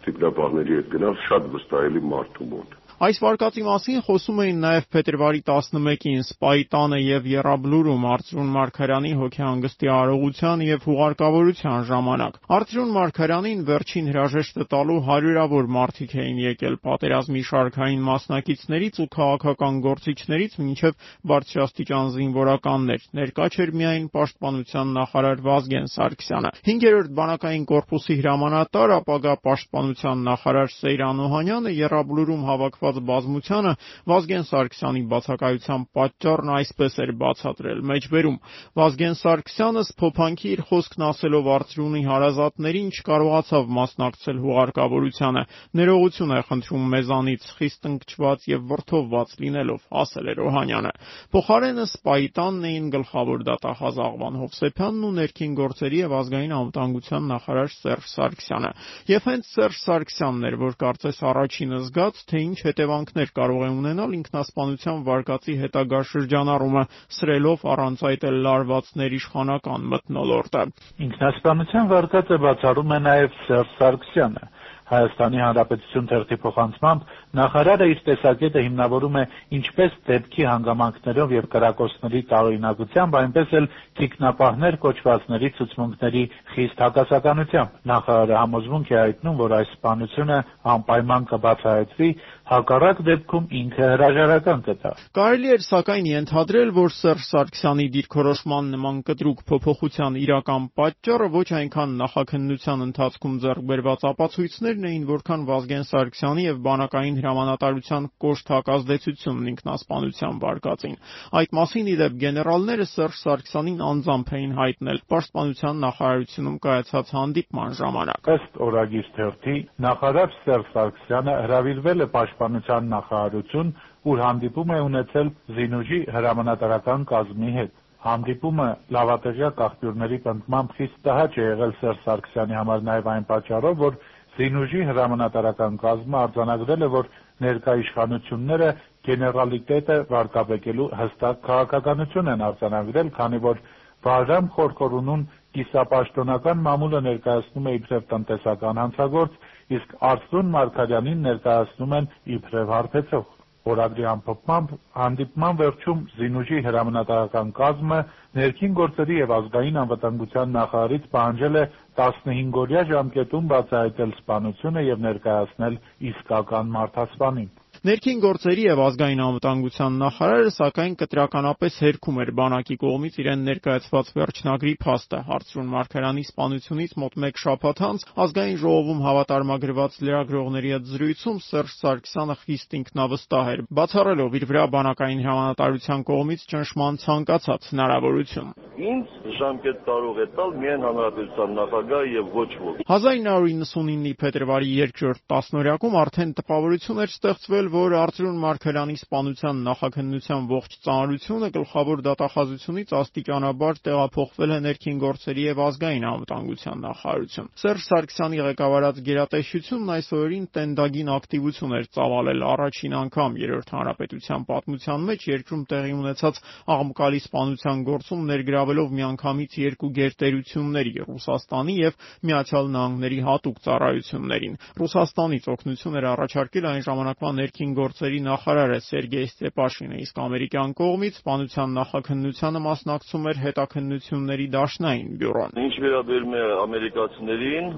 [0.07, 6.21] տիկնապահների հետ գնալ շատ վստահելի մարդու մոտ։ Այս վարկածի մասին խոսում էին նաև փետրվարի 11-ին
[6.23, 14.67] Սպայի տանը եւ Եռաբլուրում Արծրուն Մարգարյանի հոգեհանգստի արարողության եւ հուղարկավորության ժամանակ։ Արծրուն Մարգարյանին վերջին հրաժեշտը
[14.71, 23.49] տալու հարյուրավոր մարդիկ էին եկել պատերազմի շարքային մասնակիցներից ու քաղաքական գործիչներից մինչև բարձրաստիճան զինվորականներ։ Ներկա
[23.51, 31.73] չէր միայն պաշտպանության նախարար Վազգեն Սարգսյանը։ 5-րդ բանակային կորպուսի հրամանատար, ապագա պաշտպանության նախարար Սեյրան Օհանյանը
[31.83, 33.73] Եռաբլուրում հավաքված ստեղծված բազմությանը
[34.09, 38.37] Վազգեն Սարգսյանի բացակայության պատճառն այսպես էր բացատրել մեջբերում.
[38.77, 45.43] Վազգեն Սարգսյանը սփոփանքի իր խոսքն ասելով Արծրունի հարազատներին չկարողացավ մասնակցել հուղարկավորությանը.
[45.73, 50.93] Ներողություն է խնդրում մեզանից խիստ ընկճված եւ վրթովված լինելով ասել էր Օհանյանը
[51.33, 58.09] փոխարենը Սպայտանն էին գլխավոր դատախազ Աղվան Հովսեփյանն ու ներքին գործերի եւ ազգային անվտանգության նախարար Սերժ
[58.13, 58.71] Սարգսյանը
[59.13, 63.67] եւ հենց Սերժ Սարգսյանն էր որ կարծես առաջինը զգաց թե ինչ հետևանքներ հետևանքներ կարող է
[63.73, 66.83] ունենալ ինքնասպանության վարկածի հետագա շրջանառումը,
[67.17, 70.65] սրելով առանց այդ էլ լարվածներ իշխանական մթնոլորտը։
[71.07, 74.49] Ինքնասպանության վարկածը բացառում է նաև Սերժ Սարգսյանը։
[74.93, 77.05] Հայաստանի Հանրապետություն թերթի փոխանցմամբ
[77.39, 79.23] նախարարը իր տեսակետը հիմնավորում է
[79.57, 83.67] ինչպես դեպքի հանգամանքներով եւ կրակոցների տարօրինակությամբ, այնպես էլ
[83.99, 90.39] թիկնապահներ կոչվածների ցուցմունքների խիստ հակասականությամբ։ Նախարարը համոզմունք է հայտնում, որ այս սպանությունը
[90.75, 92.09] անպայման կբացահայտվի,
[92.49, 99.43] հակառակ դեպքում ինքը հրաժարական կտա։ Կարելի էր սակայն ենթադրել, որ Սերժ Սարգսյանի դիրքորոշման նման կտրուկ
[99.47, 106.59] փոփոխության իրական պատճառը ոչ այնքան նախաքննության ընթացքում ձեռք բերված ապացույցներն էին, որքան Վազգեն Սարգսյանի եւ
[106.67, 110.97] բանակային հրամանատարության կոշտ հակազդեցությունն ինքնասպանության վարկածին։
[111.39, 118.29] Այդ մասին ի դեպ գեներալները Սերժ Սարգսյանին անձամբ էին հայտնել Պաշտպանության նախարարությունում կայացած հանդիպման ժամանակ։
[118.33, 119.55] Ըստ օրագիր թերթի
[119.87, 123.67] նախարար Սերժ Սարգսյանը հրավիրվել է Պաշտպանության նախարարություն,
[124.09, 128.65] ուր հանդիպում է ունեցել Զինուժի հրամանատարական կազմի հետ։ Հանդիպումը
[128.95, 133.99] լավատեղյակ աղբյուրների պնդմամբ խիստ տհաճ է եղել Սերժ Սարգսյանի համար նաև այն պատճառով, որ
[134.33, 137.09] Զինուժի հրամանատարական կազմը արձանագրել է, որ
[137.43, 138.69] ներկա իշխանությունները
[139.07, 143.63] գեներալիտետը վարկաբեկելու հստակ քաղաքականություն են արձանագրել, քանի որ
[144.03, 145.21] Վահրամ Խորխորունուն
[145.53, 149.35] կիսապաշտոնական մամուլը ներկայացնում է իբրև տնտեսական հանցագործ,
[149.77, 153.31] իսկ Արծրուն Մարգարյանին ներկայացնում են իբրև հարբեցող։
[153.73, 157.99] Օրագրի ամփոփմամբ հանդիպման վերջում Զինուժի հրամանատարական կազմը
[158.39, 161.65] ներքին գործերի եւ ազգային անվտանգության նախարարից պահանջել է
[162.03, 167.51] 15-օրյա ժամկետում բացահայտել սպանությունը եւ ներկայացնել իսկական մարդասպանին։
[167.83, 174.73] Ներքին գործերի եւ ազգային անվտանգության նախարարը սակայն կտրականապես հերքում էր բանակի կողմից իրեն ներկայացված վերջնագրի
[174.85, 181.75] փաստը հարցրուն Մարգարյանի սպանությունից մոտ 1 շաբաթ անց ազգային ժողովում հավատարմագրված լրագրողների հետ զրույցում Սերժ
[181.83, 189.11] Սարգսյանը խիստ ինքնավստահ էր, բացառելով իր վրա բանակային հրամանատարության կողմից ճնշման ցանկացած հնարավորություն։ Ինձ
[189.43, 196.33] ժամկետ կարող է տալ միայն հանրապետության նախագահը եւ ոչ ոք։ 1999-ի փետրվարի 2-րդ տասնօրյակում արդեն
[196.39, 204.59] տպավորություն էր ստեղծվել, որ Արծրուն Մարգարյանի սպանության նախաքննության ողջ ծանրությունը գլխավոր դատախազությունից աստիճանաբար տեղափոխվել է
[204.65, 211.87] ներքին գործերի եւ ազգային անվտանգության նախարարություն։ Սերժ Սարգսյանի ղեկավարած գերատեսչությունն այս օրերին տենդագին ակտիվություն էր
[211.97, 216.41] ծավալել առաջին անգամ երրորդ հանրապետության պատմության մեջ երկրում տեղի ունեցած
[216.77, 225.97] աղմկալի սպանության գործում ներգրավելով միանգամից երկու գերտերությունների՝ Ռուսաստանի եւ Միացյալ Նահանգների հատուկ ծառայություններին։ Ռուսաստանից օգնություն
[225.99, 233.29] էր առաջարկել այն ժամանակվա ներքին գործերի նախարարը Սերգեյ Ստեպաշինը, իսկ ամերիկյան կողմից սպանության նախաքննությանը մասնակցում
[233.31, 237.71] էր հետաքննությունների դաշնային բյուրոն։ Ինչ վերաբերում է ամերիկացիներին,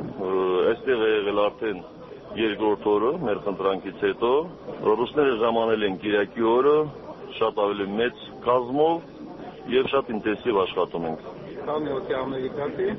[0.74, 1.80] այստեղ է եղել արդեն
[2.42, 4.34] երկրորդ օրը մեր խնդրանքից հետո
[4.90, 6.78] ռուսները ժամանել են Կիրակի օրը
[7.38, 11.32] շատ ավելի մեծ կազմով եւ շատ ինտենսիվ աշխատում ենք։
[11.66, 12.90] Քանի հոգի ամերիկացի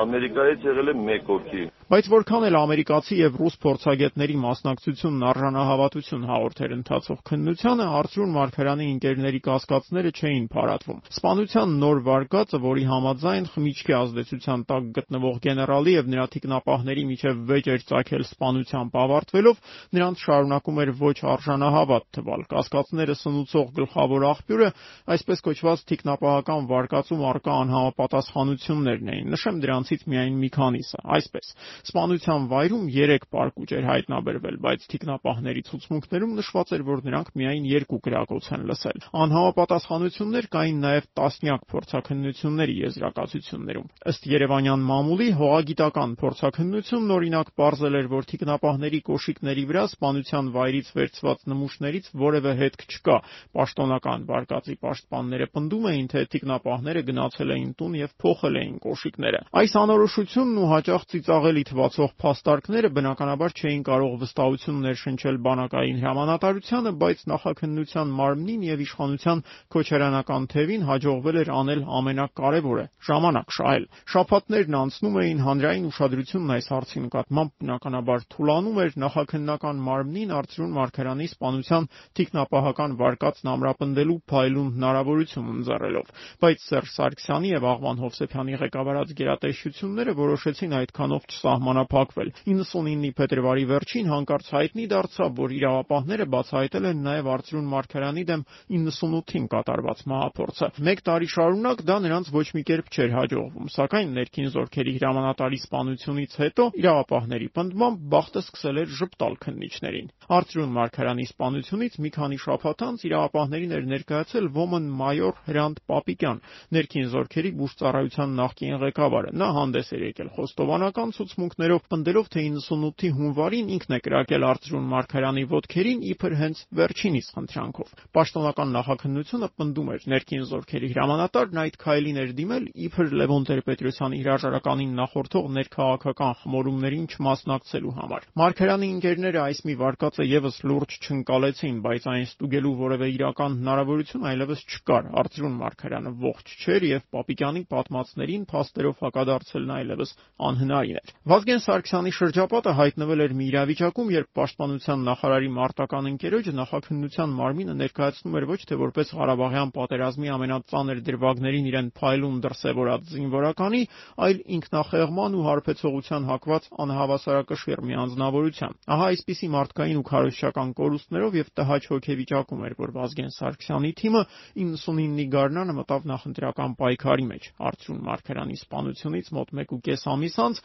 [0.00, 6.72] Ամերիկայից եղել է 1 հոգի։ Բայց որքան էլ ամերիկացի եւ ռուս փորձագետների մասնակցությունն արժանահավատություն հաղորդեր
[6.76, 14.64] ընթացող քննությանը, Արծրուն Մարգարյանի ընկերների կասկածները չէին փարատվում։ Սպանության նոր վարկածը, որի համաձայն խմիչքի ազդեցության
[14.72, 19.60] տակ գտնվող գեներալի եւ նրա թիկնապահների միջև վեճ էր ցակել սպանությամբ ավարտվելով,
[19.92, 24.72] նրանց շարունակում էր ոչ արժանահավատ թվալ։ Կասկածները սնուցող գլխավոր աղբյուրը
[25.14, 31.52] այսպես կոչված թիկնապահական վարկածում արկա անհամապատասխանություններն էին։ Նշեմ դրանցից միայն մի քանիսը։ Այսպես
[31.84, 38.00] Սպանության վայրում 3 պարկուճ էր հայտնաբերվել, բայց թիկնապահների ցուցմունքներում նշված էր, որ նրանք միայն երկու
[38.04, 47.52] գրակոց են լսել։ Անհավապատասխանություններ կային նաև տասնյակ փորձաքննությունների եզրակացություններում։ Ըստ Երևանյան մամուլի հողագիտական փորձաքննությունն օրինակ
[47.64, 53.16] ողրզել էր, որ թիկնապահների կոշիկների վրա սպանության վայրից վերցված նմուշներից որևէ հետք չկա։
[53.54, 59.76] Պաշտոնական վարկածի պաշտպանները պնդում էին, թե թիկնապահները գնացել էին տուն եւ փոխել էին կոշիկները։ Այս
[59.84, 68.12] անորոշությունն ու հաճախ ծիծաղելի թվացող փաստարկները բնականաբար չէին կարող վստահություն ներշնչել բանակային հրամանատարությանը, բայց նախաքննության
[68.18, 69.42] մարմնին եւ իշխանության
[69.74, 77.04] քոչարանական թևին հաջողվել էր անել ամենակարևորը՝ ժամանակ շահել։ Շաբաթներն անցնում էին, հանրային ուշադրությունն այս հարցի
[77.04, 86.12] նկատմամբ բնականաբար թուլանում էր նախաքննական մարմնին Արծրուն Մարգարյանի սպանության թիկնապահական վարկածն ամրապնդելու փայլուն հնարավորություն ընձեռելով։
[86.44, 94.48] Բայց Սերժ Սարգսյանի եւ Աղվան Հովսեփյանի ղեկավարած գերատեսչությունները որոշեցին այդքանով չսահմանափակվել։ 99-ի փետրվարի վերջին հանկարծ
[94.54, 98.42] հայտնի դարձավ, որ իրավապահները բացահայտել են նաև Արծրուն Մարգարյանի դեմ
[98.74, 104.50] 98-ին կատարված մահափորձը։ Մեկ տարի շարունակ դա նրանց ոչ մի կերպ չէր հաջողվում, սակայն ներքին
[104.54, 112.10] զորքերի հրամանատարի սպանությունից հետո իրավապահների պնդմամբ բախտը սկսել էր ժպտալ քննիչներին։ Արծրուն Մարգարյանի սպանությունից մի
[112.14, 116.40] քանի շաբաթ անց իրավապահներին էր ներկայացել ոմն մայոր Հրանտ Պապիկյան,
[116.74, 121.12] ներքին զորքերի բուժծառայության նախկին ղեկավարը։ Նա հանդես էր եկել խոստովանական
[121.44, 127.90] ցուցմունքներով պնդելով, թե 98-ի հունվարին ինքն է կրակել Արծրուն Մարգարյանի ոտքերին իբր հենց վերջինիս խնդրանքով։
[128.16, 134.94] Պաշտոնական նախաքննությունը պնդում էր ներքին զորքերի հրամանատարն այդ քայլին էր դիմել իբր Լևոն Տեր-Պետրոսյանի հրաժարականին
[135.04, 142.24] նախորդող ներքաղաքական խմորումներին չմասնակցելու համար։ Մարգարյանի ընկերները այս մի վարկածը եւս լուրջ չընկալեցին, բայց այն
[142.24, 149.74] ստուգելու որևէ իրական հնարավորություն այլևս չկար։ Արծրուն Մարգարյանը ողջ չէր եւ Պապիկյանի պատմածներին փաստերով հակադարձելն
[149.74, 150.14] այլևս
[150.48, 157.32] անհնարին էր։ Վազգեն Սարգսյանի շրջապատը հայտնվել էր մի իրավիճակում, երբ Պաշտպանության նախարարի մարտական ընկերոջը նախաքննության
[157.38, 163.82] մարմինը ներկայացնում էր ոչ թե որպես Ղարաբաղյան պատերազմի ամենածանր դրվագներին իրեն փայլուն դրսևորած զինվորականի,
[164.14, 171.50] այլ ինքնախեղման ու հարբեցողության հակված անհավասարակշիռ մի անձնավորության։ Ահա այսպիսի մարդկային ու քարոզչական կորուստներով եւ
[171.58, 174.22] տհաճ հոգեվիճակում էր, որ Վազգեն Սարգսյանի թիմը
[174.54, 180.62] 99-ի գարնանը մտավ նախընտրական պայքարի մեջ։ Արծրուն Մարգարյանի սպանությունից մոտ 1.5 ամիս անց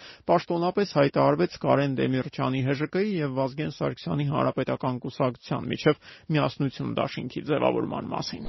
[0.60, 6.02] պաշտոնապես հայտարարվեց Կարեն Դեմիրճյանի ՀԺԿ-ի եւ Վազգեն Սարգսյանի Հանրապետական կուսակցության միջև
[6.36, 8.44] միասնություն դաշինքի ձևավորման մասին։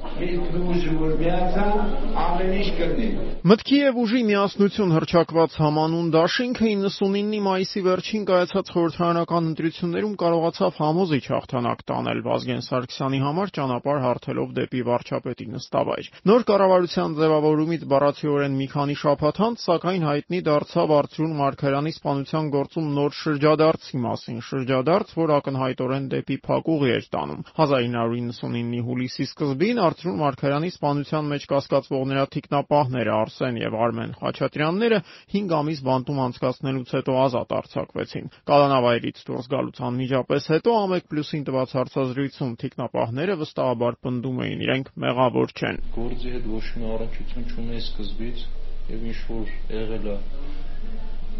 [2.41, 11.21] Մտքի եւ ուժի միասնություն հրճակված համանուն դաշինքը 99-ի մայիսի վերջին կայացած խորհրդարանական ընտրություններում կարողացավ համոզիչ
[11.31, 18.67] հաղթանակ տանել Վազգեն Սարգսյանի համար ճանապարհ հարթելով դեպի վարչապետի նստավայր։ Նոր կառավարության ձևավորումից բառացիորեն մի
[18.73, 25.35] քանի շաբաթ անց, սակայն հայտնի դարձավ Արծրուն Մարգարյանի սպանության գործում նոր շրջադարձի մասին, շրջադարձ, որ
[25.41, 33.13] ակնհայտորեն դեպի փակուղի էր տանում։ 1999-ի հուլիսի սկզբին Արծրուն Մարգարյանի սպանության մեջ կասկածվող նրա թիկնապահները
[33.15, 34.99] Արսեն եւ Արմեն Խաչատրյանները
[35.33, 41.75] 5 ամիս բանտում անցկացնելուց հետո ազատ արձակվեցին։ Կալանավայրից դուրս գալուց անմիջապես հետո Ամեկ Պլյուսին տված
[41.81, 44.65] հարցազրույցում թիկնապահները վստահաբար պնդում էին.
[44.67, 48.45] Իրենք մեղավոր չեն։ Գործի հետ ոչ մի առնչություն չունի սկզբից
[48.91, 50.17] եւ ինչ որ եղել է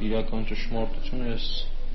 [0.08, 1.48] իրական ճշմարտությունը ես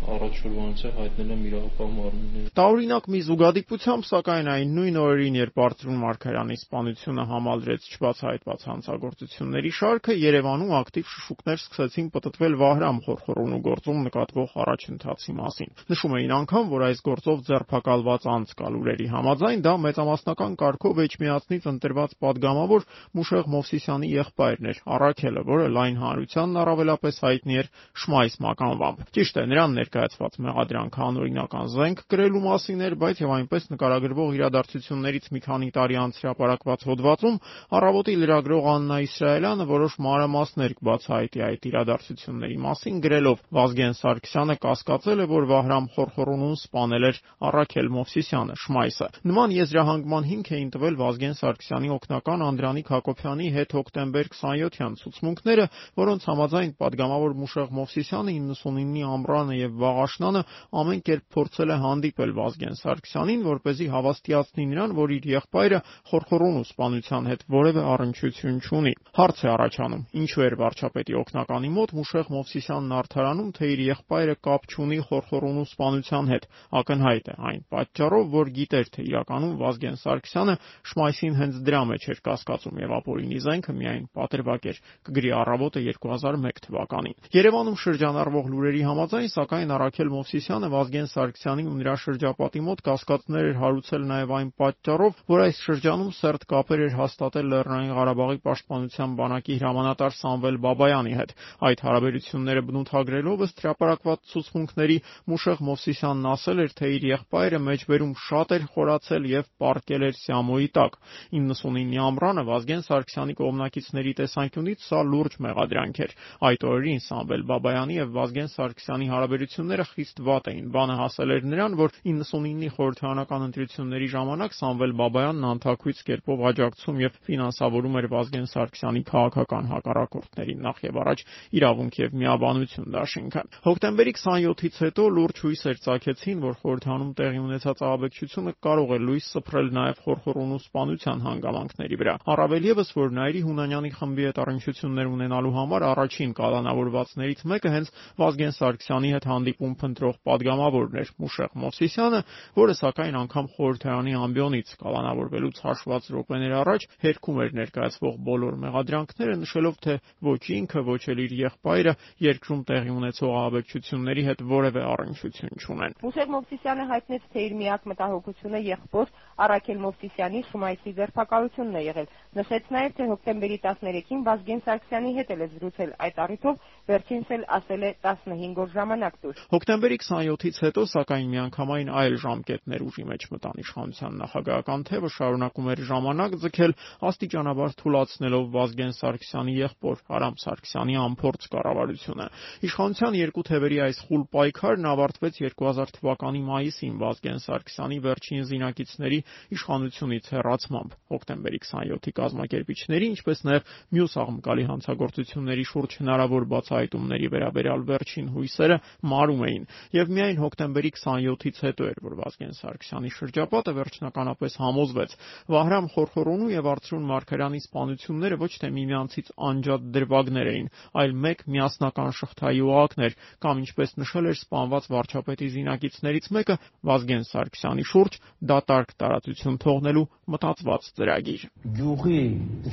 [0.06, 5.98] առաջորդանից է հայտնել եմ իրավապահ մարմիններին։ Տարօրինակ մի զուգադիպությամբ, սակայն այն նույն օրերին, երբ Արծրուն
[6.02, 14.54] Մարգարյանի սպանությունը համալրեց չբացահայտված հանցագործությունների շարքը, Երևանում ակտիվ շշուկներ սկսեցին պտտվել Վահրամ Խորխորոնու գործում նկատվող
[14.66, 21.02] առաջընթացի մասին։ Նշում էին անգամ, որ այս գործով ձերբակալված անց կալուրերի համաձայն դա մեծամասնական կարգով
[21.06, 27.70] Էջմիածնից ընտրված падգամավոր Մուշեղ Մովսիսյանի եղբայրն էր, Արաքելը, որը լայն հանրությանն առավելապես հայտնի էր
[28.02, 33.66] Շմայս մականվամբ։ Ճիշտ է, նրան ներկայացված մեղադրանք հանօրինական զենք գրելու մասին էր, բայց եւ այնպես
[33.72, 37.36] նկարագրվող իրադարձություններից մի քանի տարի անց հրապարակված հոդվածում
[37.76, 43.36] առավոտի լրագրող Աննա Իսրայելյանը որոշ մանրամասներ կբացահայտի այդ իրադարձությունների մասին գրելով.
[43.56, 50.50] Վազգեն Սարգսյանը կասկածել է, որ Վահրամ Խորխորունուն սպանել էր Առաքել Մովսիսյանը Շմայսը։ Նման եզրահանգման հիմք
[50.56, 55.66] էին տվել Վազգեն Սարգսյանի օգնական Անդրանիկ Հակոբյանի հետ հոկտեմբեր 27-յան ցուցմունքները,
[56.00, 60.42] որոնց համաձայն падգամավոր Մուշեղ Մովսիսյանը 99-ի ամռանը եւ վաղաշնանը
[60.80, 65.78] ամեն կերպ փորձել է հանդիպել Վազգեն Սարգսյանին, որ เป զի հավաստիացնի նրան, որ իր եղբայրը
[66.10, 70.02] խորխորոնու սպանության հետ որևէ առնչություն չունի։ Հարց է առաջանում.
[70.16, 76.30] ինչու էր վարչապետի օգնականի մոտ Մուշեղ Մովսիսյանն արդարանում, թե իր եղբայրը կապ չունի խորխորոնու սպանության
[76.32, 76.44] հետ։
[76.80, 80.54] Ակնհայտ է այն պատճառով, որ գիտեր, թե իրականում Վազգեն Սարգսյանը
[80.86, 86.60] Շմայսին հենց դրա մեջ էր կասկածում եւ ապօրինի զենքը միայն պատրվակ էր։ Կգրի առավոտը 2001
[86.66, 93.46] թվականին։ Երևանում շրջանառվող լուրերի համաձայն, սակայն Արաքել Մովսիսյանը Վազգեն Սարգսյանի ու նրա շրջապատի մոտ կասկածներ
[93.50, 99.16] էր հարուցել նաև այն պատճառով, որ այս շրջանում սերտ կապեր էր հաստատել Լեռնային Ղարաբաղի պաշտպանության
[99.20, 101.34] բանակի հրամանատար Սամվել Բաբայանի հետ։
[101.66, 104.98] Այդ հարաբերությունները բնութագրելով ըստ հրապարակված ցուցմունքների
[105.30, 110.68] Մուշեղ Մովսիսյանն ասել էր, թե իր եղբայրը մեջբերում շատ էր խորացել եւ պարկել էր Սյամոյի
[110.76, 110.98] տակ։
[111.36, 116.14] 99-ի ամռանը Վազգեն Սարգսյանի կողմնակիցների տեսանկյունից սա լուրջ մեղադրանք էր։
[116.46, 119.10] Այդ օրերին Սամվել Բաբայանի եւ Վազգեն Սարգսյանի
[119.56, 125.46] հարաբերությունները խիստ վատ էին։ Բանը հասել էր նրան, որ 99-ի խորհրդարանական ընտրությունների ժամանակ Սամվել Բաբայանն
[125.50, 131.24] անթակույց կերպով աջակցում եւ ֆինանսավորում էր Վազգեն Սարգսյանի քաղաքական հակառակորդներին նախ եւ առաջ
[131.56, 138.52] իրավունք եւ միաբանություն դաշինքը։ Հոկտեմբերի 27-ից հետո լուրջ հույսեր ցակեցին, որ խորհրդանում տեղի ունեցած աղաբեկչությունը
[138.66, 144.26] կարող է լույս սփռել նաեւ խորխորոնու սպանության հանգամանքների վրա։ Առավել եւս, որ Նաիրի Հունանյանի խմբի
[144.26, 151.10] հետ առնչություններ ունենալու համար առաջին կալանավորվածներից մեկը հենց Վազգեն Սարգսյանի հետ հանդիպում փնտրող падգամավորն էր
[151.22, 152.20] Մուշեղ Մովսիսյանը,
[152.56, 159.78] որը սակայն անգամ խորհրդարանի ամբիոնից կալանավորվելուց հաշվված րոպեներ առաջ հերքում էր ներկայացվող բոլոր մեղադրանքները, նշելով
[159.86, 159.94] թե
[160.26, 161.94] ոչ ինքը, ոչ էլ իր եղբայրը
[162.26, 168.60] երկրում տեղի ունեցող ահաբեկչությունների հետ որևէ առնչություն չունեն։ Մուշեղ Մովսիսյանը հայտնեց, թե իր միակ մտահոգությունը
[168.66, 169.14] եղբոր
[169.46, 172.06] Արաքել Մովսիսյանի Շումայքի ձերբակալությունն է եղել։
[172.36, 177.44] Նշեց նաև, թե հոկտեմբերի 13-ին Վազգեն Սարգսյանի հետ էլ է զրուցել այդ առիթով վերջինս էլ
[177.56, 183.26] ասել է 15 օր ժամանակ տուր։ Հոկտեմբերի 27-ից հետո, սակայն միանգամայն այլ ժամկետներ ուժի մեջ
[183.32, 186.74] մտան իշխանության նախագահական թևը շարունակում էր ժամանակ ձգել,
[187.10, 192.26] աստիճանաբար թուլացնելով Վազգեն Սարգսյանի եղբոր Արամ Սարգսյանի ամփորձ կառավարությունը։
[192.66, 199.18] Իշխանության երկու թևերի այս խուլ պայքարն ավարտվեց 2000 թվականի մայիսին Վազգեն Սարգսյանի վերջին զինակիցների
[199.56, 206.46] իշխանությունից հեռացմամբ։ Հոկտեմբերի 27-ի կազմակերպիչների, ինչպես նաև մյուս աղմկալի հանցագործությունների շուրջ հնարավոր
[206.76, 208.76] բացահայտումների վերաբերյալ վերջին հույսերը
[209.10, 209.64] մարում էին
[209.96, 215.14] եւ միայն հոկտեմբերի 27-ից հետո էր որ Վազգեն Սարգսյանի շրջապատը վերջնականապես համոզվեց.
[215.56, 220.68] Վահրամ Խորխորոնու եւ Արծրուն Մարգարյանի սպանությունները ոչ թե միմյանցից անջատ դրվագներ էին
[221.00, 226.58] այլ մեկ միասնական շղթայի օղակներ կամ ինչպես նշել էր սպանված վարչապետի զինակիցներից մեկը
[226.90, 228.20] Վազգեն Սարգսյանի շուրջ
[228.52, 232.20] դատարկ տարածություն թողնելու մտածված ծրագիր Գյուղի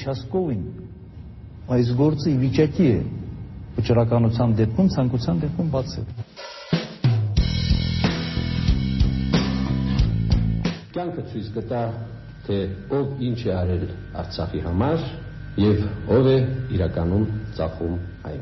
[0.04, 0.64] Չասկովին
[1.72, 2.96] այս գործը ի վիճակի է
[3.78, 6.06] վճռականության դեպքում ցանկության դեպքում բացել։
[10.94, 11.84] Կյանքը ցույց կտա,
[12.48, 12.58] թե
[12.98, 13.86] ով ինչ է արել
[14.24, 15.06] Արցախի համար
[15.64, 15.78] եւ
[16.18, 16.38] ով է
[16.78, 17.26] իրականում
[17.58, 17.96] ծախում
[18.30, 18.42] այն։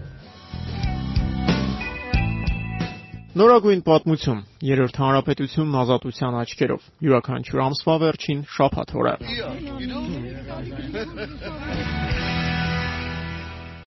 [3.31, 9.13] Նորագույն պատմություն։ Երրորդ հանրապետությունն ազատության աչքերով։ Յուրաքանչյուր ամսվա վերջին շաբաթ օրը։